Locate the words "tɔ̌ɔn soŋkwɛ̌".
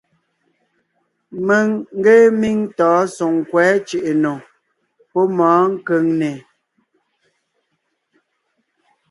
2.77-3.67